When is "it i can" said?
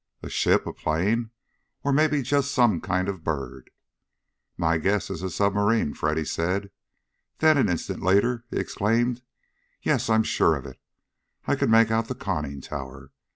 10.65-11.69